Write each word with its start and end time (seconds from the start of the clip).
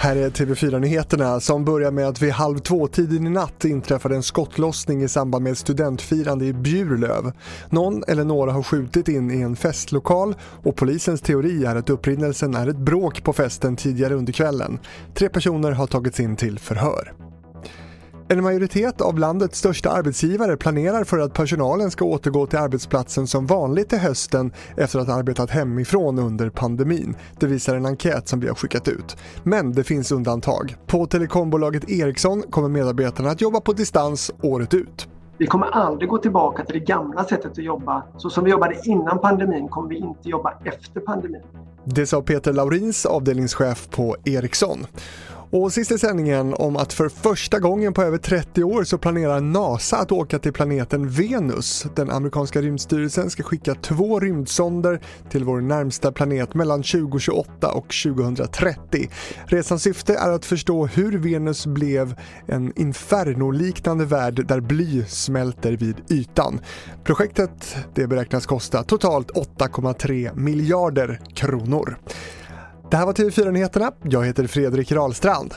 Här 0.00 0.16
är 0.16 0.30
TV4-nyheterna 0.30 1.40
som 1.40 1.64
börjar 1.64 1.90
med 1.90 2.08
att 2.08 2.22
vid 2.22 2.32
halv 2.32 2.58
två-tiden 2.58 3.26
i 3.26 3.30
natt 3.30 3.64
inträffade 3.64 4.16
en 4.16 4.22
skottlossning 4.22 5.02
i 5.02 5.08
samband 5.08 5.44
med 5.44 5.58
studentfirande 5.58 6.44
i 6.44 6.52
Bjurlöv. 6.52 7.32
Någon 7.70 8.04
eller 8.08 8.24
några 8.24 8.52
har 8.52 8.62
skjutit 8.62 9.08
in 9.08 9.30
i 9.30 9.40
en 9.40 9.56
festlokal 9.56 10.34
och 10.42 10.76
polisens 10.76 11.20
teori 11.20 11.64
är 11.64 11.76
att 11.76 11.90
upprinnelsen 11.90 12.54
är 12.54 12.66
ett 12.66 12.76
bråk 12.76 13.24
på 13.24 13.32
festen 13.32 13.76
tidigare 13.76 14.14
under 14.14 14.32
kvällen. 14.32 14.78
Tre 15.14 15.28
personer 15.28 15.72
har 15.72 15.86
tagits 15.86 16.20
in 16.20 16.36
till 16.36 16.58
förhör. 16.58 17.27
En 18.30 18.42
majoritet 18.42 19.00
av 19.00 19.18
landets 19.18 19.58
största 19.58 19.90
arbetsgivare 19.90 20.56
planerar 20.56 21.04
för 21.04 21.18
att 21.18 21.34
personalen 21.34 21.90
ska 21.90 22.04
återgå 22.04 22.46
till 22.46 22.58
arbetsplatsen 22.58 23.26
som 23.26 23.46
vanligt 23.46 23.88
till 23.88 23.98
hösten 23.98 24.52
efter 24.76 24.98
att 24.98 25.06
ha 25.06 25.14
arbetat 25.14 25.50
hemifrån 25.50 26.18
under 26.18 26.50
pandemin. 26.50 27.16
Det 27.38 27.46
visar 27.46 27.76
en 27.76 27.86
enkät 27.86 28.28
som 28.28 28.40
vi 28.40 28.48
har 28.48 28.54
skickat 28.54 28.88
ut. 28.88 29.16
Men 29.42 29.72
det 29.72 29.84
finns 29.84 30.12
undantag. 30.12 30.76
På 30.86 31.06
telekombolaget 31.06 31.90
Ericsson 31.90 32.42
kommer 32.42 32.68
medarbetarna 32.68 33.30
att 33.30 33.40
jobba 33.40 33.60
på 33.60 33.72
distans 33.72 34.30
året 34.42 34.74
ut. 34.74 35.08
Vi 35.38 35.46
kommer 35.46 35.66
aldrig 35.66 36.10
gå 36.10 36.18
tillbaka 36.18 36.64
till 36.64 36.74
det 36.74 36.86
gamla 36.86 37.24
sättet 37.24 37.50
att 37.52 37.58
jobba. 37.58 38.02
Så 38.16 38.30
som 38.30 38.44
vi 38.44 38.50
jobbade 38.50 38.80
innan 38.84 39.18
pandemin 39.18 39.68
kommer 39.68 39.88
vi 39.88 39.96
inte 39.96 40.28
jobba 40.28 40.52
efter 40.64 41.00
pandemin. 41.00 41.42
Det 41.84 42.06
sa 42.06 42.22
Peter 42.22 42.52
Laurins, 42.52 43.06
avdelningschef 43.06 43.88
på 43.90 44.16
Ericsson. 44.24 44.86
Och 45.50 45.72
sist 45.72 45.90
i 45.92 45.98
sändningen 45.98 46.54
om 46.54 46.76
att 46.76 46.92
för 46.92 47.08
första 47.08 47.58
gången 47.58 47.92
på 47.92 48.02
över 48.02 48.18
30 48.18 48.64
år 48.64 48.84
så 48.84 48.98
planerar 48.98 49.40
NASA 49.40 49.96
att 49.96 50.12
åka 50.12 50.38
till 50.38 50.52
planeten 50.52 51.08
Venus. 51.08 51.86
Den 51.94 52.10
amerikanska 52.10 52.62
rymdstyrelsen 52.62 53.30
ska 53.30 53.42
skicka 53.42 53.74
två 53.74 54.20
rymdsonder 54.20 55.00
till 55.30 55.44
vår 55.44 55.60
närmsta 55.60 56.12
planet 56.12 56.54
mellan 56.54 56.82
2028 56.82 57.72
och 57.72 57.94
2030. 58.04 59.10
Resans 59.46 59.82
syfte 59.82 60.14
är 60.14 60.30
att 60.30 60.44
förstå 60.44 60.86
hur 60.86 61.18
Venus 61.18 61.66
blev 61.66 62.14
en 62.46 62.72
infernoliknande 62.76 64.04
värld 64.04 64.46
där 64.46 64.60
bly 64.60 65.04
smälter 65.04 65.72
vid 65.72 65.96
ytan. 66.10 66.60
Projektet 67.04 67.76
det 67.94 68.06
beräknas 68.06 68.46
kosta 68.46 68.82
totalt 68.82 69.30
8,3 69.30 70.36
miljarder 70.36 71.20
kronor. 71.34 71.98
Det 72.90 72.96
här 72.96 73.06
var 73.06 73.12
TV4 73.12 73.50
Nyheterna. 73.50 73.92
Jag 74.02 74.26
heter 74.26 74.46
Fredrik 74.46 74.92
Rahlstrand. 74.92 75.54